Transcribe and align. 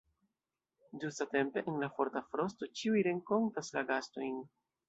Ĝustatempe 1.03 1.63
en 1.73 1.77
la 1.85 1.91
forta 1.99 2.25
frosto 2.31 2.71
ĉiuj 2.81 3.07
renkontas 3.11 3.73
la 3.77 3.89
gastojn. 3.93 4.43